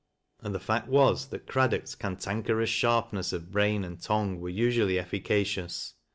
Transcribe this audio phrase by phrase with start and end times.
[0.39, 5.93] And the fact was that Craddock's cantankerous sharpness of brain and tongue were usually efficacious.